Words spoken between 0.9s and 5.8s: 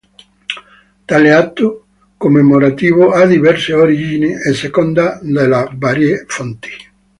Tale atto commemorativo ha diverse origini a seconda delle